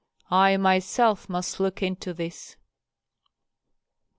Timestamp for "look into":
1.59-2.11